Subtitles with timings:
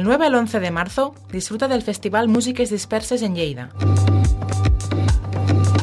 [0.00, 3.68] Del 9 al 11 de marzo, disfruta del Festival Músiques Disperses en Lleida.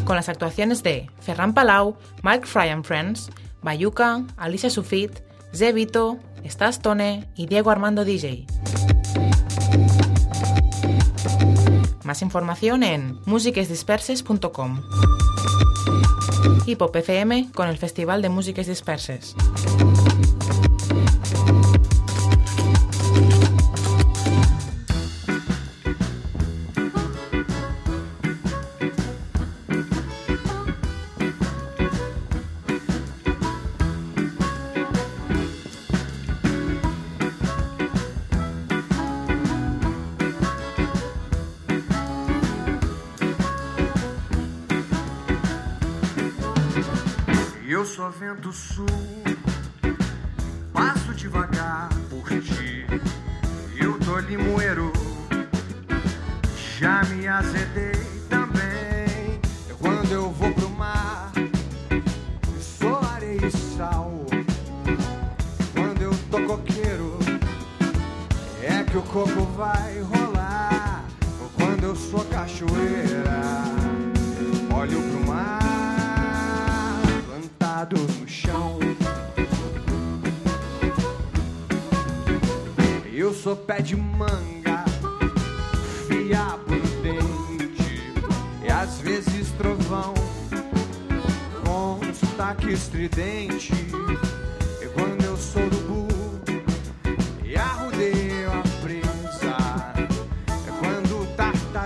[0.05, 3.30] Con las actuaciones de Ferran Palau, Mike Fry and Friends,
[3.61, 5.20] Bayuca, Alicia Sufit,
[5.54, 8.48] Zevito, Stas Tone y Diego Armando DJ.
[12.04, 14.82] Más información en musiquesdisperses.com
[16.65, 16.97] y Pop
[17.54, 19.36] con el Festival de Músiques Disperses.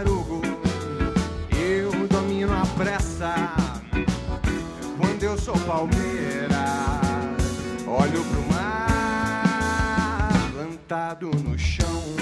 [0.01, 0.41] tarugo,
[1.55, 3.35] eu domino a pressa.
[4.97, 6.65] Quando eu sou palmeira,
[7.85, 12.20] olho pro mar plantado no chão.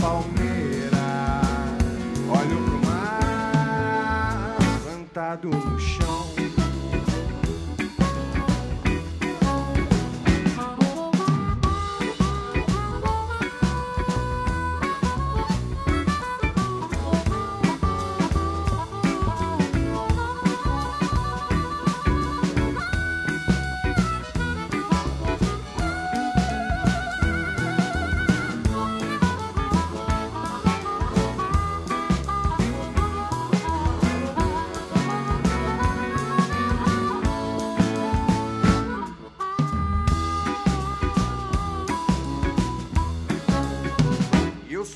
[0.00, 1.40] palmeira,
[2.28, 6.17] olho pro mar, plantado no chão.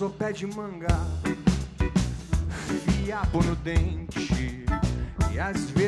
[0.02, 0.88] sou pé de manga,
[2.84, 4.64] fiapo no dente
[5.32, 5.81] e às vezes.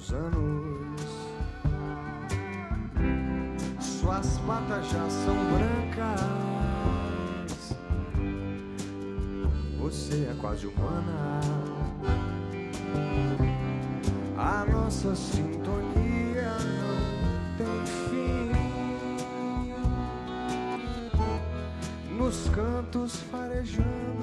[0.00, 1.00] Os anos.
[3.78, 6.20] Suas patas já são brancas.
[9.78, 11.40] Você é quase humana.
[14.38, 16.96] A nossa sintonia não
[17.58, 18.50] tem fim.
[22.16, 24.19] Nos cantos farejando,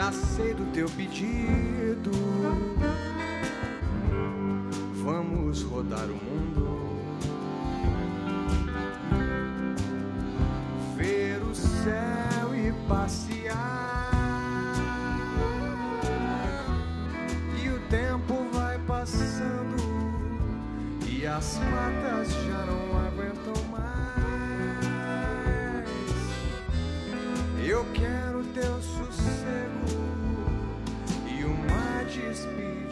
[0.00, 2.10] Já sei do teu pedido.
[5.04, 6.88] Vamos rodar o mundo.
[10.96, 14.10] Ver o céu e passear.
[17.62, 19.76] E o tempo vai passando
[21.06, 23.90] e as patas já não aguentam mais.
[27.68, 28.29] Eu quero
[32.20, 32.89] uma despedida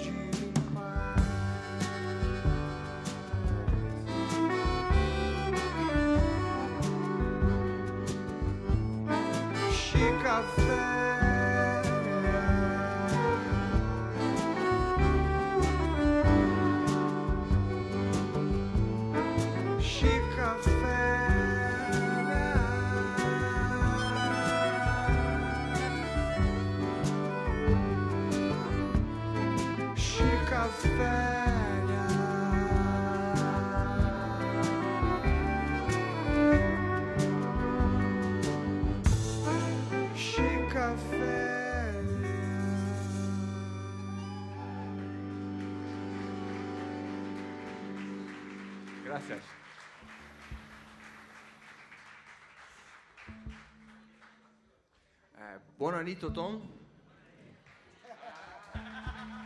[55.99, 56.63] Eh, buon anito Tom.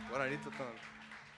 [0.09, 0.75] Buon anito Tom.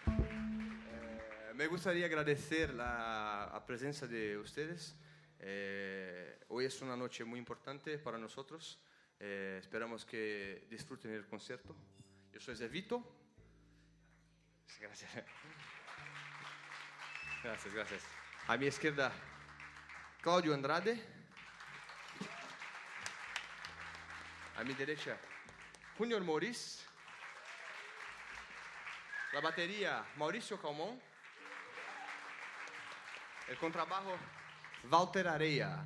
[0.08, 4.94] Eh, me gustaría agradecer la a presencia de ustedes.
[5.40, 8.78] Eh, hoy es una noche muy importante para nosotros.
[9.18, 11.74] Eh, esperamos que disfruten el concierto.
[12.34, 13.02] Yo soy Zevito.
[14.82, 15.12] Gracias.
[17.42, 18.04] Gracias, gracias.
[18.48, 19.14] A mi izquierda,
[20.22, 21.15] Claudio Andrade.
[24.58, 25.18] A mi derecha,
[25.98, 26.86] Junior Moris.
[29.34, 31.02] La batería, Mauricio Calmón.
[33.50, 34.16] El contrabajo,
[34.90, 35.86] Walter Areia.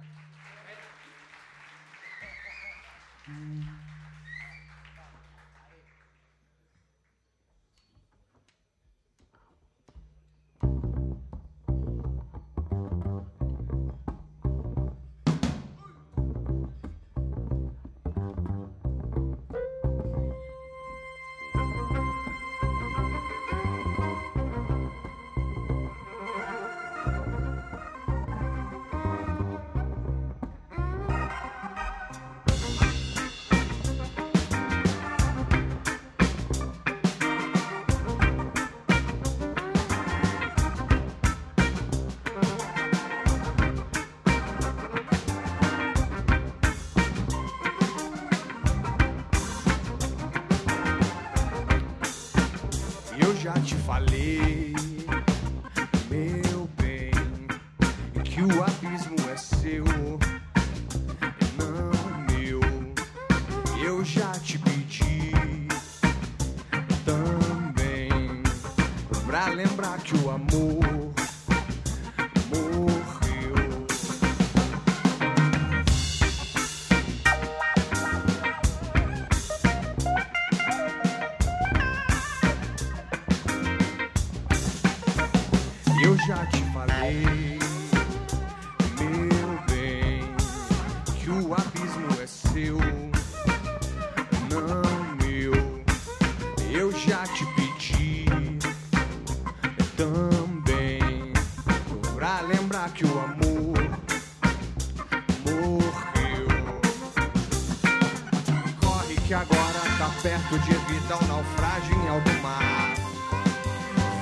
[109.30, 112.96] Que agora tá perto de evitar o naufrágio em alto mar.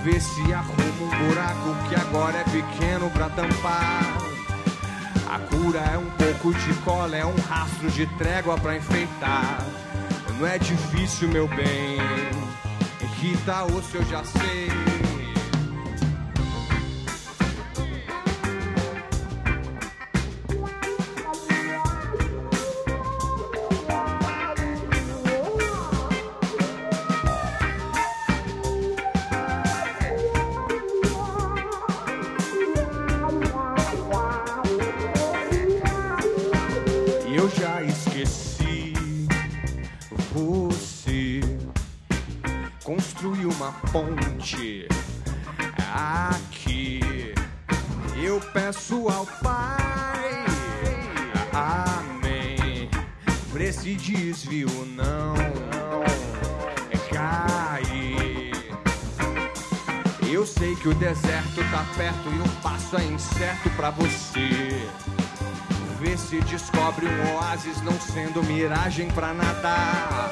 [0.04, 4.18] Vê se arruma um buraco que agora é pequeno pra tampar.
[5.32, 9.66] A cura é um pouco de cola, é um rastro de trégua pra enfeitar.
[10.38, 11.98] Não é difícil, meu bem.
[13.46, 14.97] Tá osso eu já sei.
[68.38, 70.32] Não sendo miragem pra nadar.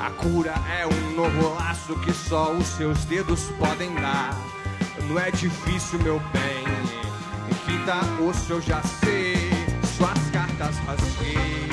[0.00, 4.36] A cura é um novo laço que só os seus dedos podem dar.
[5.08, 6.64] Não é difícil, meu bem.
[7.64, 9.36] Que tá osso eu já sei.
[9.96, 11.68] Suas cartas rasguei,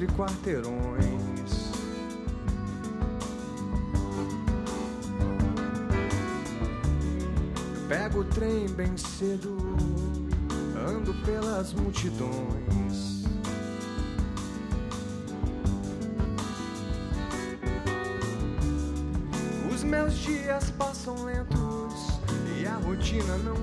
[0.00, 1.70] o centro e quarteirões.
[7.88, 9.56] Pego o trem bem cedo,
[10.88, 13.24] ando pelas multidões.
[19.72, 22.20] Os meus dias passam lentos
[22.60, 23.59] e a rotina não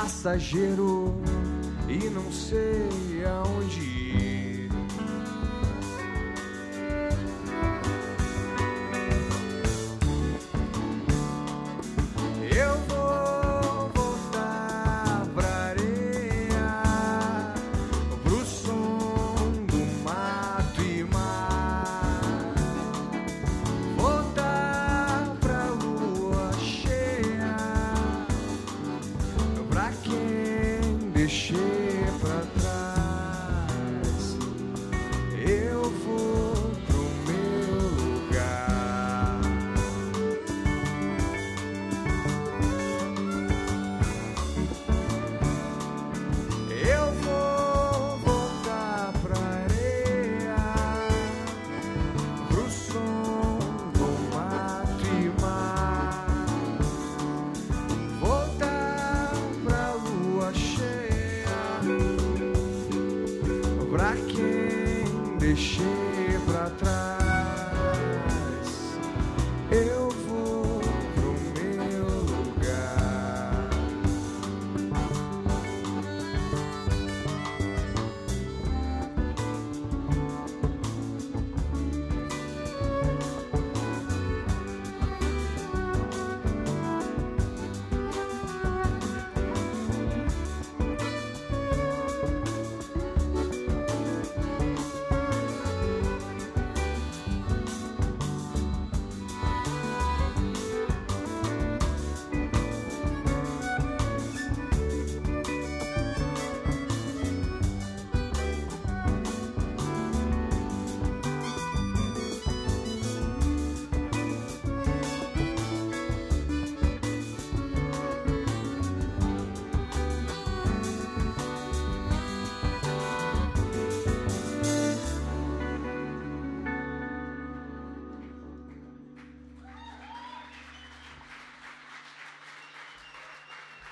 [0.00, 1.14] passageiro
[1.86, 3.09] e não sei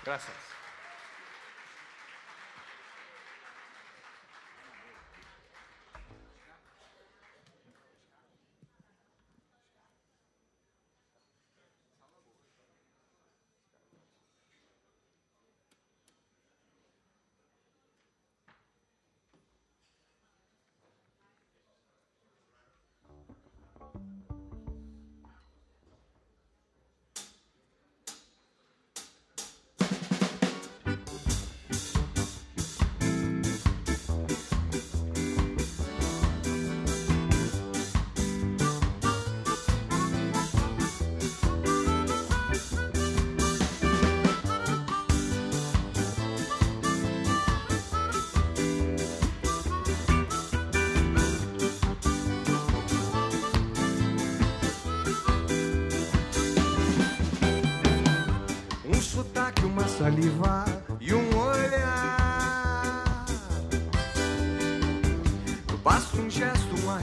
[0.08, 0.37] Gracias.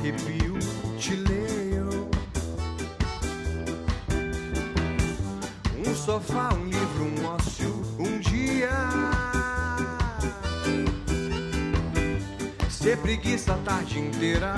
[0.05, 0.59] arrepio
[0.99, 2.09] te leio.
[5.77, 8.69] Um sofá, um livro, um ócio, um dia.
[12.69, 14.55] Ser preguiça a tarde inteira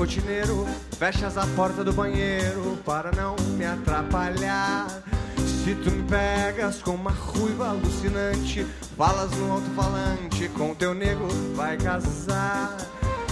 [0.00, 0.66] rotineiro,
[0.98, 4.86] fechas a porta do banheiro para não me atrapalhar.
[5.36, 11.76] Se tu me pegas com uma ruiva alucinante, falas no alto-falante, com teu nego vai
[11.76, 12.78] casar.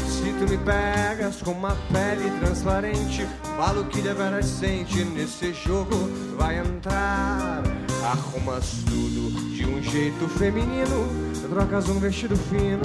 [0.06, 3.26] Se tu me pegas com uma pele transparente,
[3.56, 5.96] falo que deveras sente nesse jogo
[6.36, 7.62] vai entrar.
[8.04, 11.08] Arrumas tudo de um jeito feminino,
[11.48, 12.82] trocas um vestido fino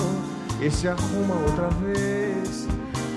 [0.61, 2.12] e se arruma outra vez.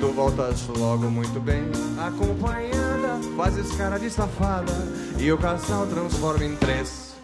[0.06, 1.64] Tu voltas logo muito bem,
[1.98, 4.72] acompanhada, fazes cara de safada
[5.18, 7.16] e o casal transforma em três.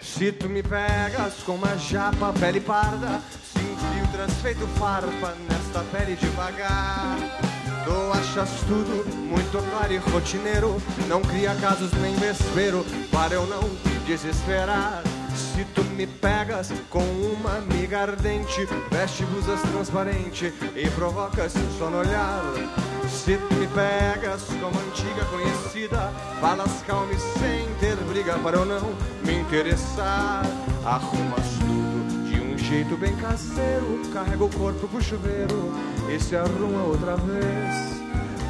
[0.00, 3.20] Se tu me pegas com uma japa, pele parda,
[4.12, 7.16] se infiltras feito farpa nesta pele devagar.
[7.84, 13.62] Tu achas tudo muito claro e rotineiro, não cria casos nem vespeiro, para eu não
[14.06, 15.02] desesperar.
[15.34, 21.98] Se tu me pegas com uma amiga ardente, veste blusas transparente e provocas só no
[21.98, 22.42] olhar.
[23.08, 28.94] Se tu me pegas como antiga conhecida, falas calma sem ter briga para eu não
[29.24, 30.42] me interessar.
[30.84, 31.81] Arrumas tudo
[32.62, 35.72] jeito bem caseiro, carrega o corpo pro chuveiro
[36.08, 38.00] e se arruma outra vez.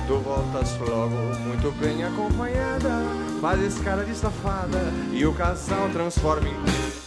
[0.06, 3.02] Tu voltas logo muito bem acompanhada,
[3.40, 4.78] fazes cara de safada
[5.12, 7.01] e o casal transforma em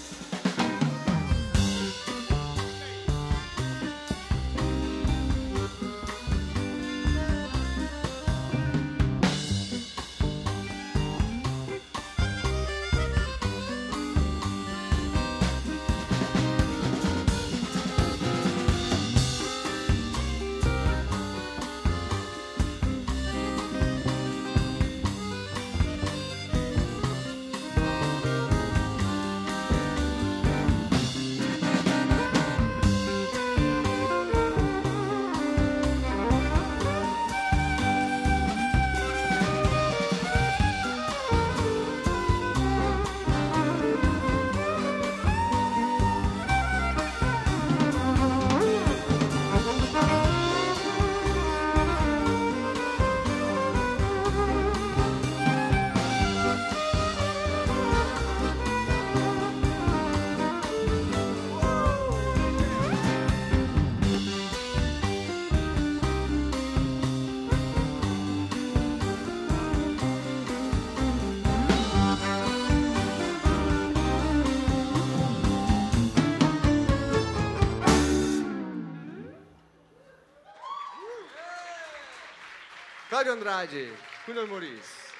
[83.16, 83.94] Cláudio Andrade,
[84.26, 85.15] Cunha Moriz.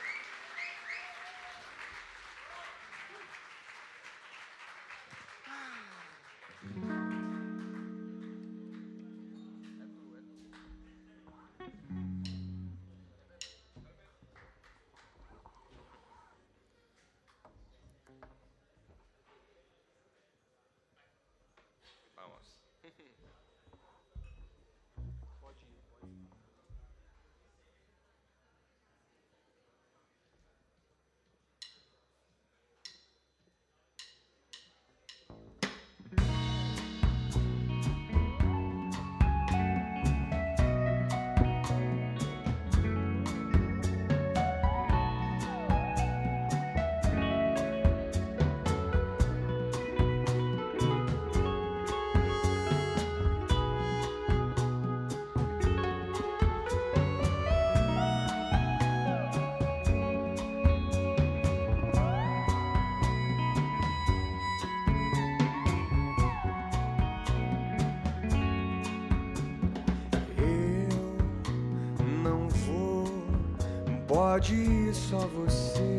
[74.36, 75.95] pode só você.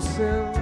[0.00, 0.57] você.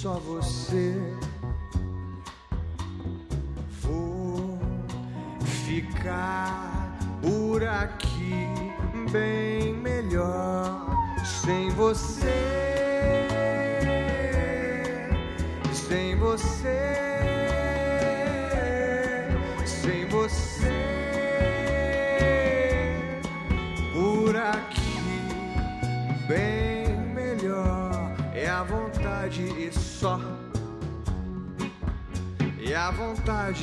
[0.00, 0.97] só você.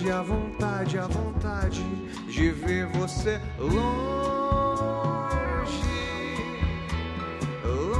[0.05, 1.83] vontade, a vontade, a vontade
[2.27, 3.79] de ver você longe,
[7.63, 7.95] longe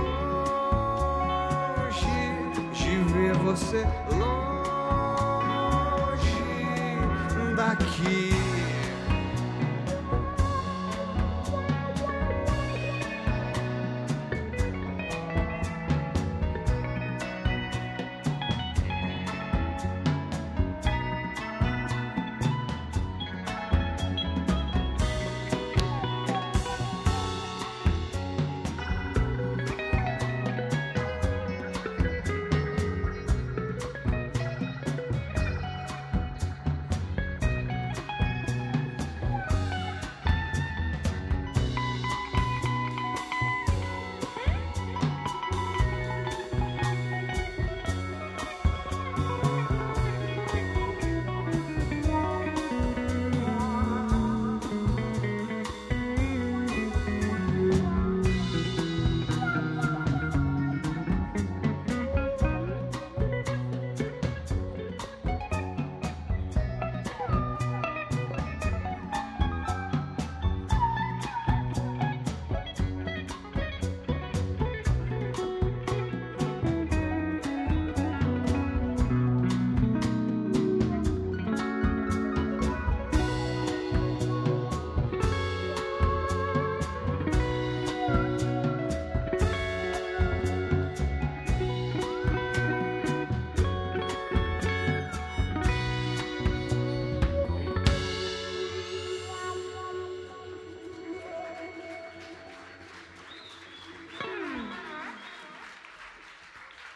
[2.73, 4.45] de ver você longe
[7.55, 8.34] daqui.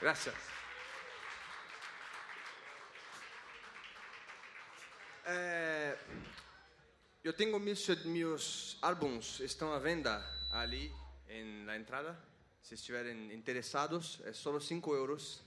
[0.09, 0.33] Graças.
[5.23, 5.95] É,
[7.23, 10.91] eu tenho meus, meus álbuns, estão à venda ali
[11.63, 12.17] na entrada.
[12.63, 15.43] Se estiverem interessados, é só 5 euros.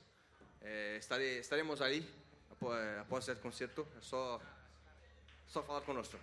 [0.61, 2.09] É, estare, estaremos ali
[2.49, 3.85] após, após o concerto.
[3.99, 4.41] É só,
[5.49, 6.17] só falar conosco.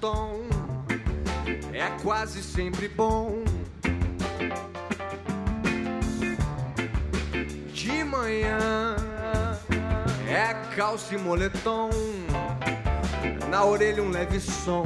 [0.00, 0.42] Tom,
[1.72, 3.44] é quase sempre bom.
[7.72, 8.96] De manhã
[10.28, 11.90] é calça e moletom,
[13.48, 14.84] na orelha um leve som.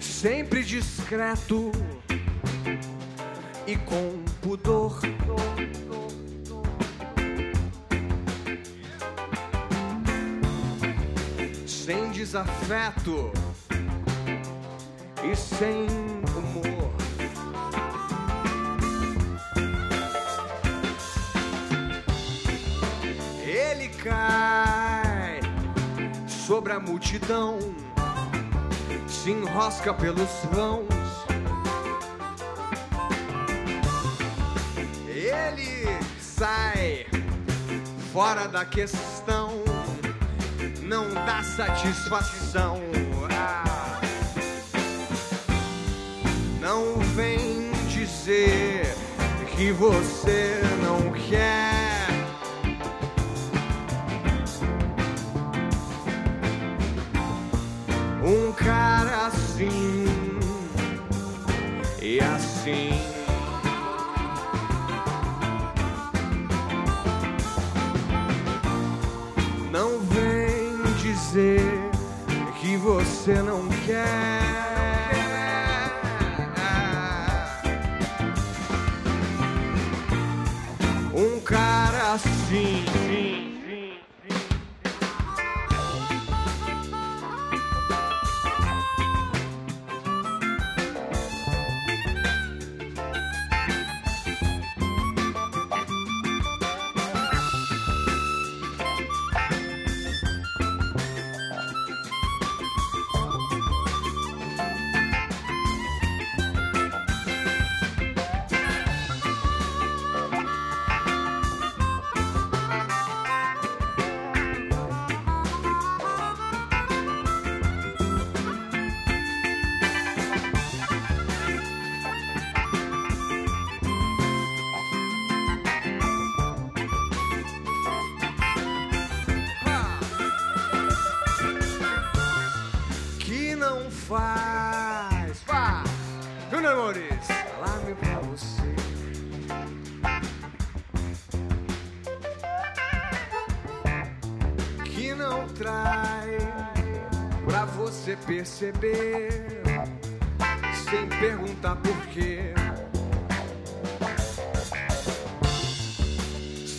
[0.00, 1.70] Sempre discreto
[3.66, 4.23] e com
[12.34, 13.30] desafeto
[15.22, 15.86] e sem
[16.36, 16.90] humor.
[23.40, 25.38] Ele cai
[26.26, 27.56] sobre a multidão,
[29.06, 30.88] se enrosca pelos vãos.
[35.06, 35.86] Ele
[36.18, 37.06] sai
[38.12, 39.73] fora da questão
[40.84, 42.80] não dá satisfação.
[43.30, 44.00] Ah.
[46.60, 48.94] Não vem dizer
[49.56, 52.08] que você não quer.
[58.22, 60.38] Um cara assim
[62.00, 63.13] e assim.
[72.84, 74.04] Você não quer.
[81.14, 82.84] Um cara assim.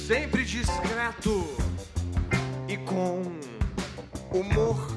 [0.05, 1.47] Sempre discreto
[2.67, 3.23] e com
[4.31, 4.95] humor.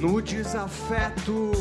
[0.00, 1.52] no desafeto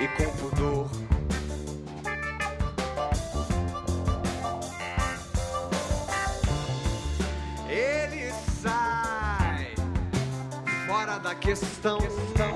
[0.00, 0.90] e com pudor.
[7.68, 9.74] Ele sai
[10.86, 11.98] fora da questão,
[12.36, 12.49] não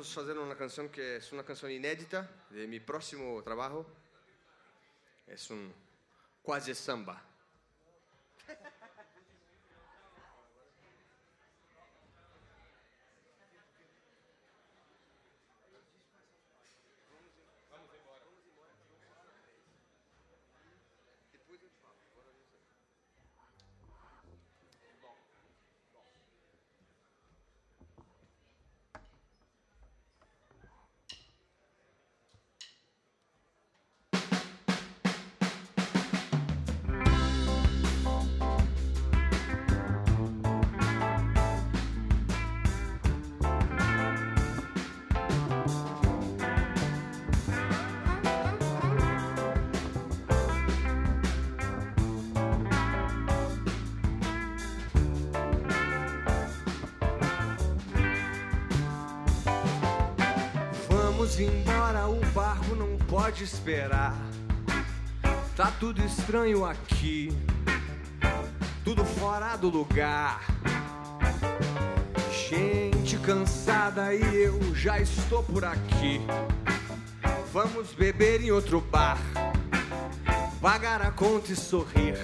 [0.00, 3.84] Vamos fazer uma canção que é uma canção inédita de meu próximo trabalho.
[5.28, 5.70] É um
[6.42, 7.20] quase samba.
[61.40, 64.14] Embora, o barco não pode esperar.
[65.56, 67.34] Tá tudo estranho aqui,
[68.84, 70.42] tudo fora do lugar.
[72.30, 76.20] Gente cansada e eu já estou por aqui.
[77.54, 79.18] Vamos beber em outro bar,
[80.60, 82.18] pagar a conta e sorrir.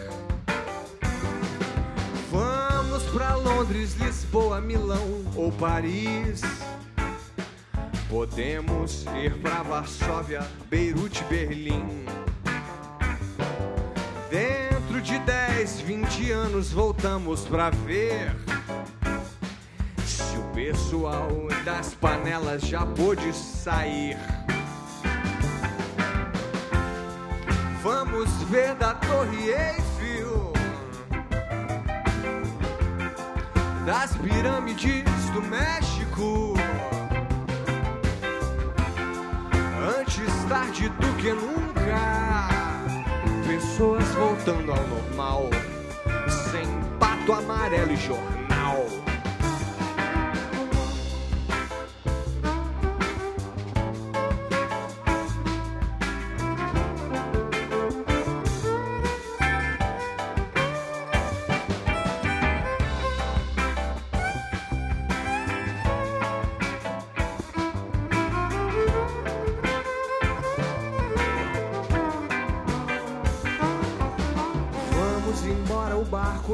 [2.31, 6.43] Vamos pra Londres, Lisboa, Milão ou Paris.
[8.17, 10.41] Podemos ir pra Varsóvia,
[10.71, 12.07] Beirute, Berlim.
[14.31, 18.35] Dentro de 10, 20 anos voltamos pra ver
[20.03, 21.29] se o pessoal
[21.63, 24.17] das panelas já pôde sair.
[27.83, 30.55] Vamos ver da Torre Eiffel,
[33.85, 35.05] das pirâmides
[35.35, 36.56] do México.
[40.19, 42.49] Antes tarde do que nunca,
[43.47, 45.51] pessoas voltando ao normal,
[46.51, 46.67] sem
[46.99, 48.87] pato amarelo e jornal.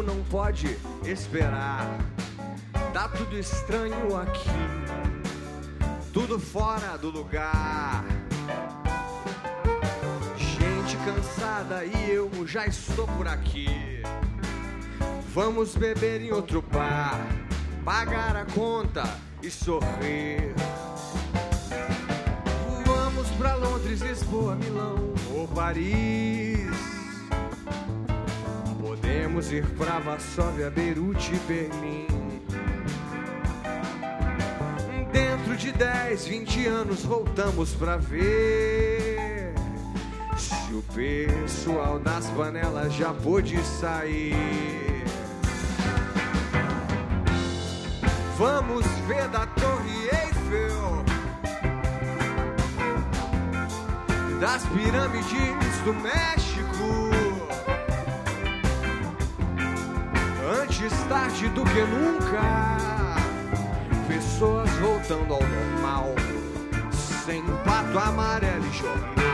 [0.01, 1.99] Não pode esperar.
[2.93, 4.49] Tá tudo estranho aqui,
[6.13, 8.05] tudo fora do lugar.
[10.37, 14.03] Gente cansada e eu já estou por aqui.
[15.35, 17.19] Vamos beber em outro bar,
[17.85, 19.03] pagar a conta
[19.43, 20.55] e sorrir.
[22.87, 26.52] Vamos pra Londres, Lisboa, Milão ou Paris.
[29.43, 32.07] Podemos ir pra Varsóvia, Beirute, Berlim.
[35.11, 39.53] Dentro de 10, 20 anos voltamos pra ver
[40.37, 45.05] se o pessoal das panelas já pôde sair.
[48.39, 51.05] Vamos ver da Torre Eiffel,
[54.41, 56.52] das pirâmides do México.
[60.83, 62.43] Antes tarde do que nunca,
[64.09, 66.13] pessoas voltando ao normal,
[67.25, 69.32] sem pato amarelo e jornal.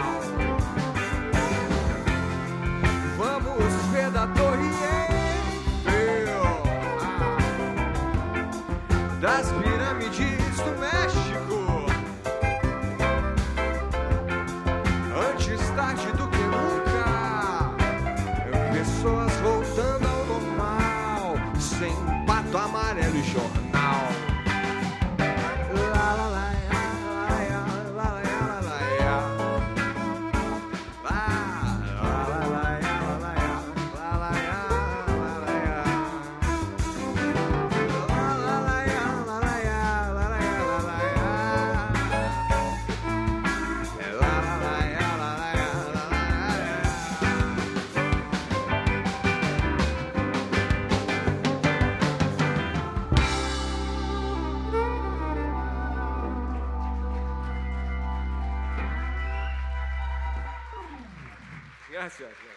[62.09, 62.49] Gracias.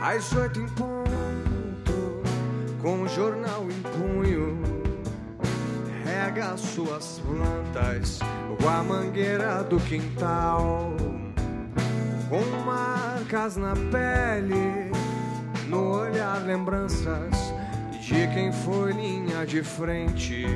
[0.00, 1.25] Às oito em ponto,
[8.58, 10.94] com a mangueira do quintal,
[12.28, 14.90] com marcas na pele,
[15.68, 17.36] no olhar lembranças
[18.00, 20.46] de quem foi linha de frente,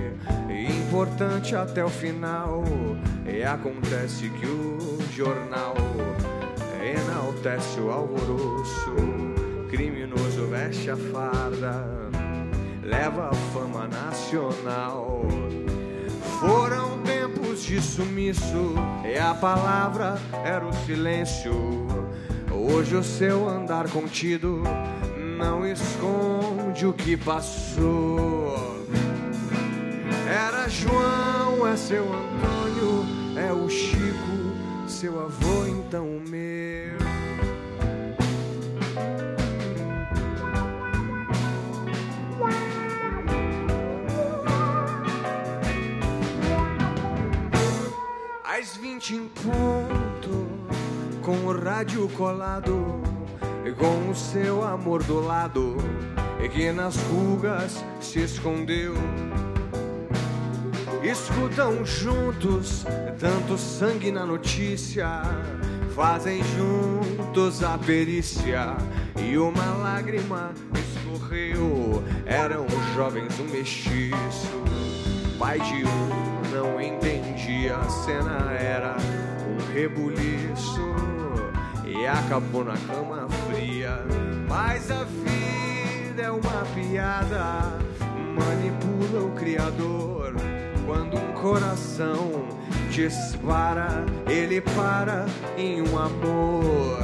[0.91, 2.65] importante até o final.
[3.27, 5.75] E acontece que o jornal
[6.83, 8.95] enaltece o alvoroço,
[9.69, 11.85] criminoso veste a farda,
[12.83, 15.21] leva a fama nacional.
[16.41, 16.90] Foram
[17.79, 21.53] sumiço, e a palavra era o silêncio.
[22.51, 24.63] Hoje o seu andar contido
[25.37, 28.87] não esconde o que passou.
[30.27, 33.05] Era João, é seu Antônio,
[33.37, 37.00] é o Chico, seu avô, então o meu.
[49.01, 50.47] Vinte em ponto,
[51.23, 53.01] com o rádio colado,
[53.65, 55.79] e com o seu amor do lado,
[56.39, 58.93] e que nas rugas se escondeu.
[61.03, 62.85] Escutam juntos
[63.19, 65.23] tanto sangue na notícia,
[65.95, 68.77] fazem juntos a perícia
[69.17, 72.05] e uma lágrima escorreu.
[72.27, 74.63] Eram jovens um mestiço,
[75.39, 76.79] pai de um não
[77.51, 77.77] entendia.
[77.77, 78.97] A cena era
[79.49, 80.95] um rebuliço
[81.85, 84.05] e acabou na cama fria.
[84.49, 87.79] Mas a vida é uma piada,
[88.35, 90.35] manipula o Criador.
[90.87, 92.49] Quando um coração
[92.91, 95.27] dispara, ele para
[95.57, 96.99] em um amor.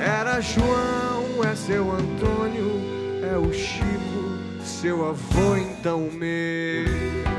[0.00, 2.80] Era João, é seu Antônio,
[3.24, 7.33] é o Chico, seu avô, então meu.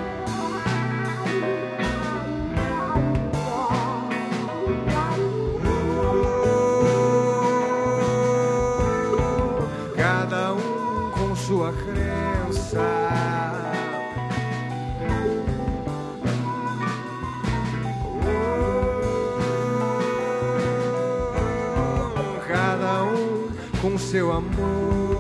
[24.06, 25.15] Seu amor.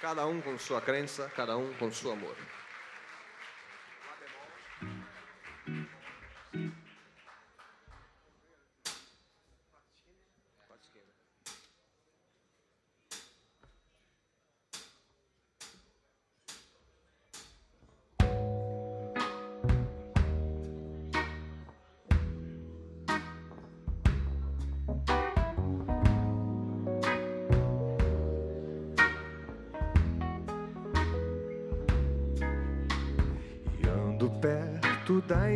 [0.00, 2.36] Cada um com sua crença, cada um com seu amor.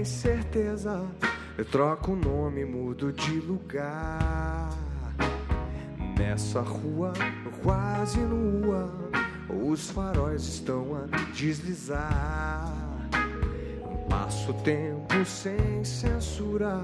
[0.01, 1.07] Incerteza.
[1.57, 4.71] Eu troco o nome, mudo de lugar.
[6.19, 7.13] Nessa rua
[7.63, 8.91] quase nua,
[9.49, 12.73] os faróis estão a deslizar.
[14.09, 16.81] Passo tempo sem censura,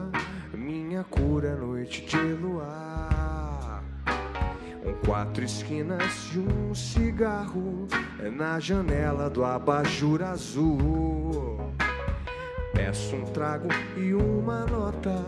[0.55, 3.83] minha cura é noite de luar.
[5.05, 7.87] Quatro esquinas de um cigarro
[8.33, 11.56] na janela do abajur azul.
[12.77, 15.25] Peço um trago e uma nota,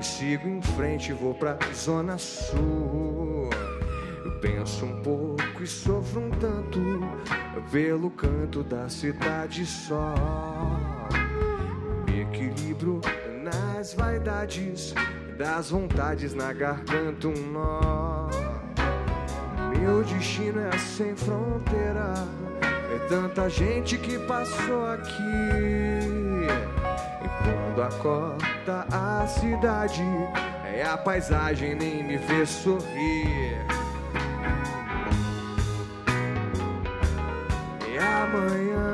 [0.00, 3.48] sigo em frente vou pra zona sul.
[4.24, 6.80] Eu penso um pouco e sofro um tanto
[7.70, 10.12] pelo canto da cidade só.
[12.04, 13.00] Me equilibro
[13.44, 14.92] nas vaidades,
[15.38, 18.28] das vontades na garganta um nó.
[19.78, 22.12] Meu destino é sem fronteira,
[22.92, 26.11] é tanta gente que passou aqui.
[27.74, 30.04] Quando acorda a cidade,
[30.62, 33.56] é a paisagem nem me vê sorrir.
[37.88, 38.92] E amanhã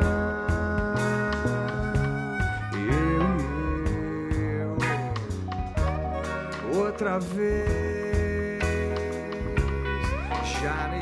[2.72, 3.18] eu
[6.70, 8.62] eu outra vez
[10.62, 10.97] já nem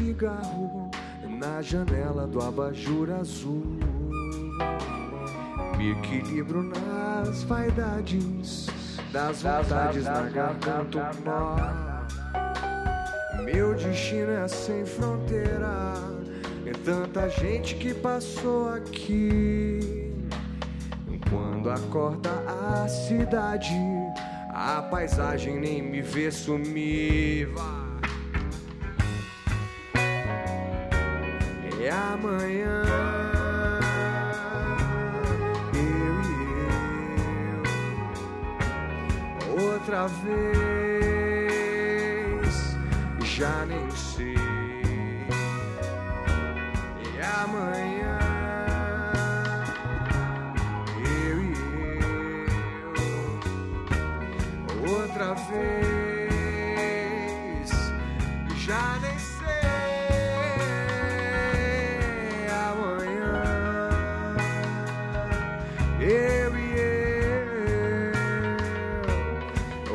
[0.00, 0.90] cigarro
[1.28, 3.62] na janela do abajur azul.
[5.76, 8.66] Me equilibro nas vaidades,
[9.12, 11.56] das vontades na garganta nó.
[13.44, 15.94] Meu destino é sem fronteira,
[16.64, 20.08] é tanta gente que passou aqui.
[21.28, 23.76] Quando acorda a cidade,
[24.48, 27.52] a paisagem nem me vê sumir.
[27.52, 27.89] Vai.
[32.14, 32.82] Amanhã.
[35.74, 36.36] Eu e
[39.58, 39.64] eu.
[39.72, 40.69] Outra vez.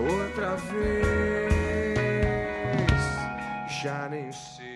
[0.08, 0.86] Outra vez.
[3.82, 4.76] Já nem sei.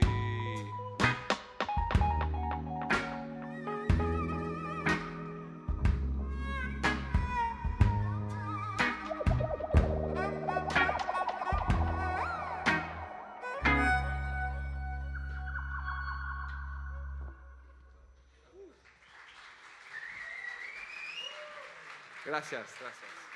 [22.26, 23.29] Gracias, gracias.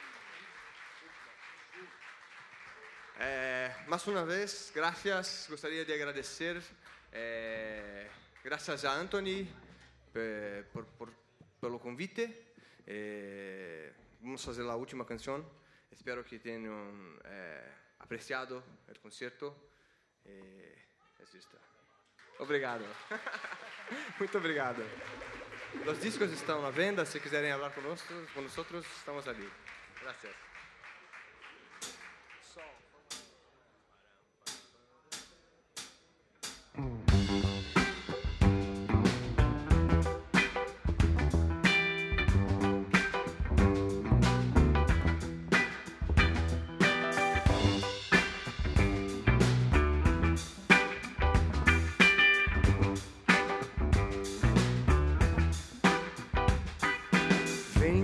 [3.25, 5.47] Eh, más una vez, gracias.
[5.49, 6.61] Gostaria de agradecer.
[7.11, 8.09] eh,
[8.43, 9.47] gracias a Anthony
[10.13, 11.09] eh, por, por,
[11.61, 12.53] pelo convite.
[14.19, 15.45] Vamos fazer a última canção.
[15.89, 17.17] Espero que tenham
[17.99, 19.55] apreciado o concerto.
[20.25, 20.75] Eh,
[21.19, 22.43] é.
[22.43, 22.83] Obrigado.
[24.19, 24.83] Muito obrigado.
[25.87, 28.65] Os discos estão à venda, se quiserem falar conosco, conosco
[28.97, 29.49] estamos ali.
[30.01, 30.52] Gracias.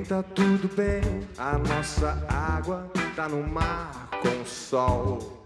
[0.09, 1.03] Tá tudo bem,
[1.37, 5.45] a nossa água tá no mar com sol.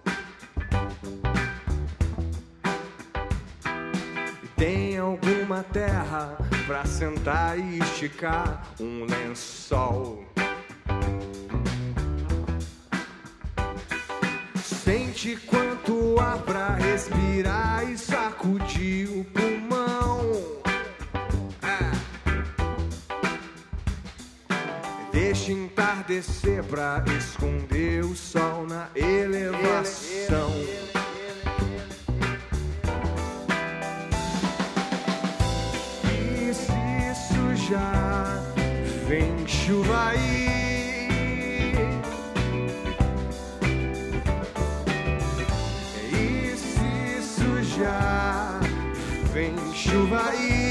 [4.56, 10.24] Tem alguma terra pra sentar e esticar um lençol.
[14.64, 19.63] Sente quanto ar pra respirar e sacudir o pulmão.
[25.46, 30.50] Deixa entardecer pra esconder o sol na elevação.
[36.10, 38.42] E se já
[39.06, 41.74] vem chuva aí?
[46.14, 48.62] E se já
[49.34, 50.63] vem chuva aí?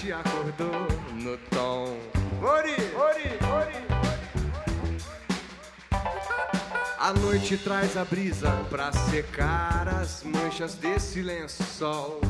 [0.00, 1.98] Noite acordou no tom.
[2.42, 3.80] Ori, ori, ori.
[6.98, 12.20] A noite traz a brisa pra secar as manchas desse lençol.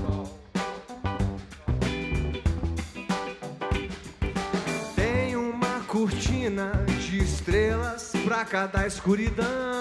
[4.96, 9.79] Tem uma cortina de estrelas pra cada escuridão.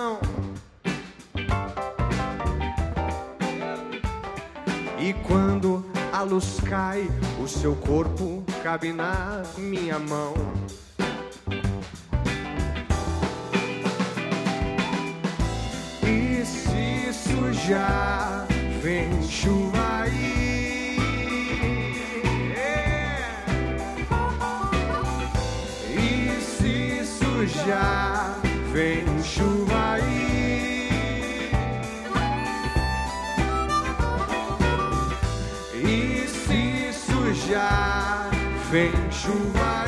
[7.60, 10.34] Seu corpo cabe na minha mão.
[16.02, 17.12] E se
[17.68, 18.48] já
[18.82, 20.98] vem chuva aí?
[22.56, 23.34] É.
[26.00, 28.36] E se já
[28.72, 30.29] vem chuva aí?
[37.50, 38.30] Já
[38.70, 39.79] vem chuva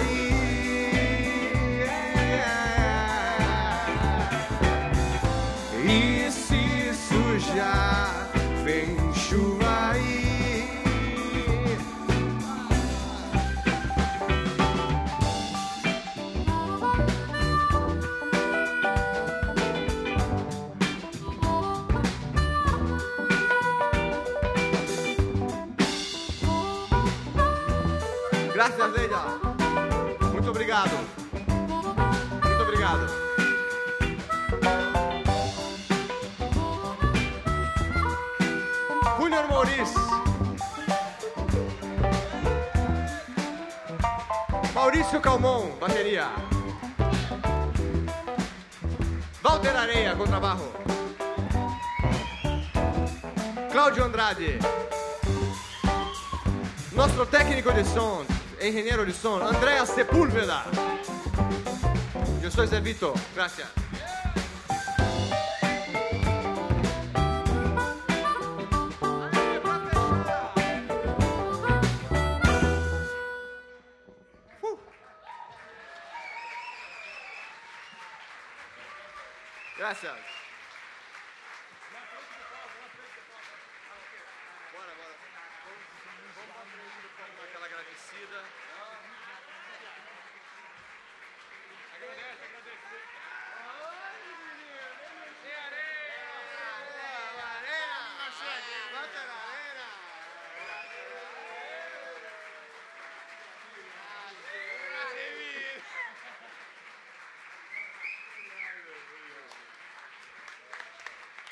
[45.01, 46.29] Maurício Calmon, bateria.
[49.43, 50.71] Walter Areia, contrabarro.
[53.71, 54.59] Cláudio Andrade.
[56.91, 58.23] Nostro tecnico de som,
[58.61, 60.65] ingeniero de som, Andrea Sepúlveda.
[62.39, 63.80] Yo soy Zé Vito, gracias.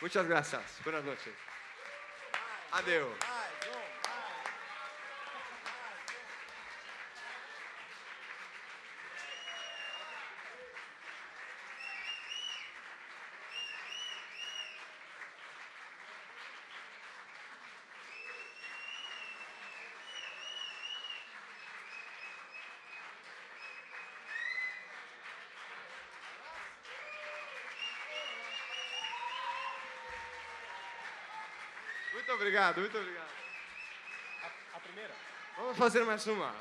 [0.02, 0.64] Muchas gracias.
[0.84, 1.34] Buenas noches.
[2.72, 3.10] Adeus.
[32.40, 33.30] Obrigado, muito obrigado.
[34.74, 35.14] A primeira?
[35.58, 36.56] Vamos fazer mais uma.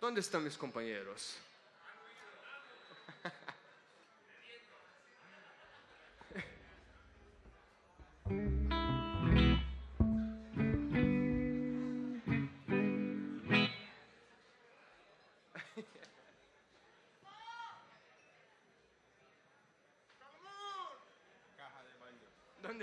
[0.00, 1.36] Onde estão meus companheiros?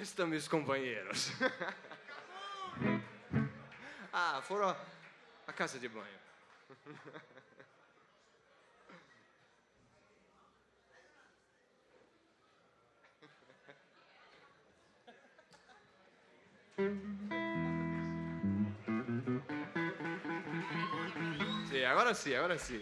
[0.08, 1.32] Estão meus companheiros?
[4.12, 4.76] ah, foram
[5.46, 6.18] à casa de banho.
[21.68, 22.82] Sì, agora sì, agora sì.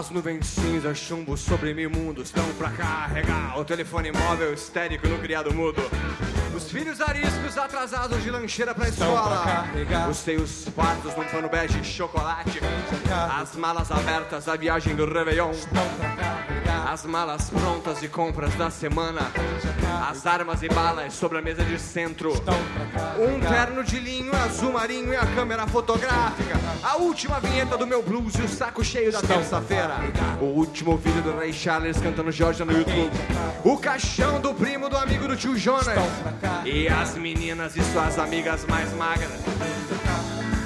[0.00, 5.18] As nuvens cinzas, chumbo sobre mil mundos estão pra carregar o telefone móvel histérico no
[5.18, 5.82] criado mudo.
[6.56, 9.44] Os filhos ariscos atrasados de lancheira pra Estão pra escola.
[9.44, 10.08] carregar.
[10.08, 12.60] Os seios fartos num pano bege chocolate.
[13.38, 15.50] As malas abertas da viagem do Réveillon.
[15.50, 16.09] Estão pra.
[16.90, 19.20] As malas prontas de compras da semana.
[20.10, 22.32] As armas e balas sobre a mesa de centro.
[23.16, 26.58] Um terno de linho azul marinho e a câmera fotográfica.
[26.82, 29.98] A última vinheta do meu blues e o saco cheio da terça-feira.
[30.40, 33.16] O último vídeo do Ray Charles cantando Georgia no YouTube.
[33.62, 35.86] O caixão do primo do amigo do tio Jonas.
[36.64, 39.30] E as meninas e suas amigas mais magras.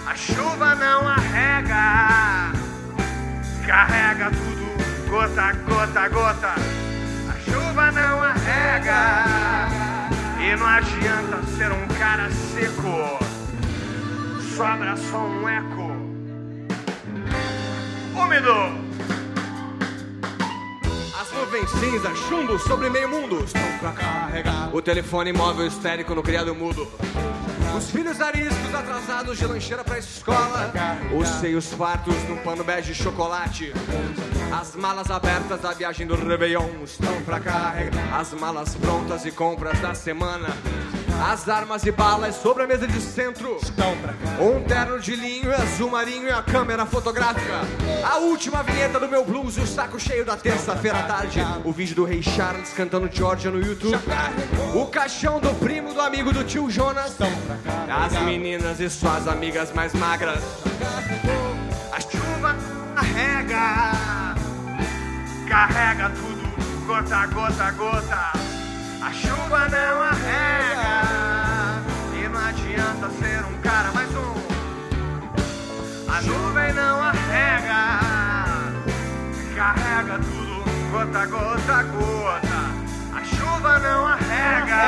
[0.06, 2.50] A chuva não arrega,
[3.66, 4.63] carrega tudo,
[5.14, 6.54] gota, gota, gota.
[7.28, 9.68] A chuva não arrega,
[10.40, 13.18] e não adianta ser um cara seco,
[14.56, 15.92] sobra só um eco.
[18.16, 18.54] Úmido!
[21.20, 23.44] As nuvens cinzas, chumbo sobre meio mundo.
[23.44, 24.74] Estão pra carregar.
[24.74, 26.90] O telefone móvel histérico no criado mudo.
[27.76, 30.72] Os filhos ariscos atrasados de lancheira pra escola.
[31.16, 33.72] Os seios fartos num pano bege de chocolate.
[34.61, 38.20] As malas abertas da viagem do Réveillon estão pra carregar.
[38.20, 40.46] As malas prontas e compras da semana.
[41.28, 43.57] As armas e balas sobre a mesa de centro.
[43.61, 44.40] Estão pra carregar.
[44.40, 47.62] Um terno de linho e azul marinho e a câmera fotográfica.
[48.05, 51.40] A última vinheta do meu blues e o saco cheio da terça-feira à tarde.
[51.64, 53.98] O vídeo do Rei Charles cantando Georgia no YouTube.
[54.72, 57.16] O caixão do primo do amigo do tio Jonas.
[57.88, 60.44] As meninas e suas amigas mais magras.
[65.55, 68.32] Carrega tudo, gota, gota, gota.
[69.00, 71.02] A chuva não arrega,
[72.12, 74.34] e não adianta ser um cara mais um.
[76.11, 78.00] A nuvem não arrega,
[79.55, 82.61] carrega tudo, gota, gota, gota.
[83.14, 84.82] A chuva não arrega,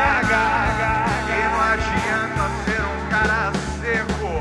[1.31, 4.33] e não adianta ser um cara seco.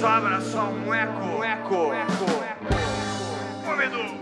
[0.00, 2.26] Sobra só um eco, um eco, um eco.
[3.72, 4.02] Úmido.
[4.02, 4.21] Gracias,